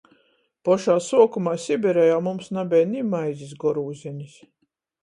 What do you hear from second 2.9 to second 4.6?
ni maizis gorūzenis...